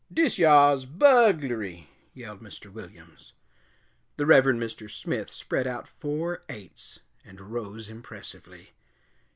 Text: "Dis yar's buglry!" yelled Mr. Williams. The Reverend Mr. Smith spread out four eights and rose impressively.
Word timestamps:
"Dis 0.11 0.39
yar's 0.39 0.87
buglry!" 0.87 1.85
yelled 2.15 2.41
Mr. 2.41 2.71
Williams. 2.73 3.33
The 4.17 4.25
Reverend 4.25 4.59
Mr. 4.59 4.89
Smith 4.89 5.29
spread 5.29 5.67
out 5.67 5.87
four 5.87 6.41
eights 6.49 7.01
and 7.23 7.39
rose 7.39 7.87
impressively. 7.87 8.71